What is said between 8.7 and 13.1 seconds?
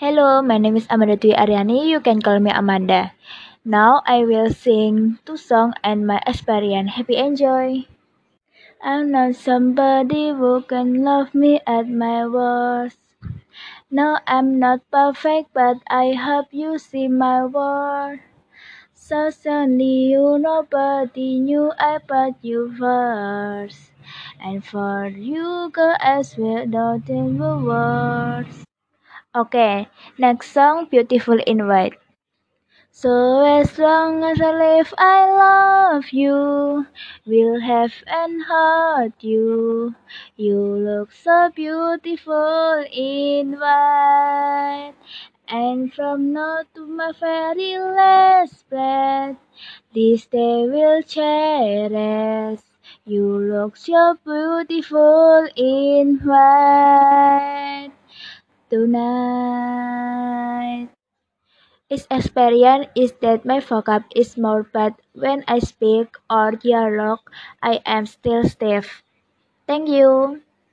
I'm not somebody who can love me at my worst.